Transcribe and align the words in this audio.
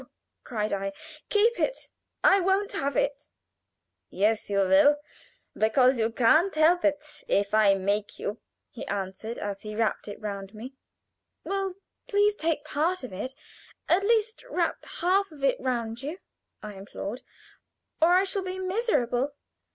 cried 0.43 0.73
I. 0.73 0.93
"Keep 1.29 1.59
it! 1.59 1.91
I 2.23 2.39
won't 2.39 2.71
have 2.71 2.95
it." 2.95 3.27
"Yes 4.09 4.49
you 4.49 4.57
will, 4.61 4.97
because 5.55 5.99
you 5.99 6.11
can't 6.11 6.55
help 6.55 6.83
it 6.83 7.23
if 7.27 7.53
I 7.53 7.75
make 7.75 8.17
you," 8.17 8.39
he 8.71 8.83
answered 8.87 9.37
as 9.37 9.61
he 9.61 9.75
wrapped 9.75 10.07
it 10.07 10.19
round 10.19 10.55
me. 10.55 10.73
"Well, 11.43 11.75
please 12.07 12.35
take 12.35 12.65
part 12.65 13.03
of 13.03 13.13
it. 13.13 13.35
At 13.87 14.03
least 14.03 14.43
wrap 14.49 14.83
half 14.85 15.31
of 15.31 15.43
it 15.43 15.59
round 15.59 16.01
you," 16.01 16.17
I 16.63 16.73
implored, 16.73 17.21
"or 18.01 18.09
I 18.15 18.23
shall 18.23 18.43
be 18.43 18.57
miserable." 18.57 19.35